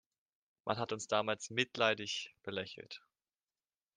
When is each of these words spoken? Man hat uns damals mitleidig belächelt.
Man 0.65 0.79
hat 0.79 0.93
uns 0.93 1.05
damals 1.07 1.51
mitleidig 1.51 2.35
belächelt. 2.41 3.03